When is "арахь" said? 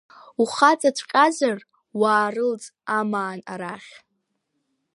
3.51-3.91